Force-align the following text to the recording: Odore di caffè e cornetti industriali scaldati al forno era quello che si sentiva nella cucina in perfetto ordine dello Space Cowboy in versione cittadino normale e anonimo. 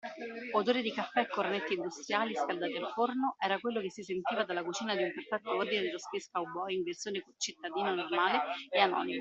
Odore 0.55 0.81
di 0.81 0.91
caffè 0.91 1.19
e 1.19 1.27
cornetti 1.27 1.75
industriali 1.75 2.33
scaldati 2.33 2.75
al 2.75 2.91
forno 2.91 3.35
era 3.37 3.59
quello 3.59 3.79
che 3.81 3.91
si 3.91 4.01
sentiva 4.01 4.43
nella 4.45 4.63
cucina 4.63 4.93
in 4.93 5.13
perfetto 5.13 5.51
ordine 5.51 5.83
dello 5.83 5.99
Space 5.99 6.27
Cowboy 6.31 6.73
in 6.77 6.81
versione 6.81 7.23
cittadino 7.37 7.93
normale 7.93 8.39
e 8.71 8.79
anonimo. 8.79 9.09